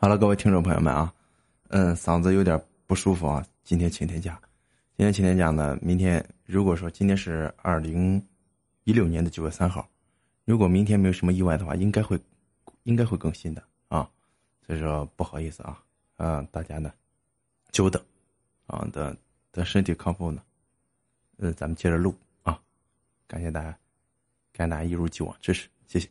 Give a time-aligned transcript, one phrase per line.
[0.00, 1.12] 好了，各位听众朋友们啊，
[1.70, 2.56] 嗯，嗓子有点
[2.86, 4.40] 不舒服啊，今天请天假。
[4.96, 8.24] 今天请天假呢，明天如果说今天是二零
[8.84, 9.88] 一六年的九月三号，
[10.44, 12.16] 如果明天没有什么意外的话，应该会
[12.84, 14.08] 应该会更新的啊。
[14.64, 15.82] 所以说不好意思啊，
[16.18, 16.92] 嗯，大家呢
[17.72, 18.00] 久等
[18.68, 19.16] 啊，等
[19.50, 20.40] 等身体康复呢，
[21.38, 22.56] 嗯，咱们接着录啊。
[23.26, 23.76] 感谢大家，
[24.52, 26.08] 感谢大家一如既往支持，谢谢。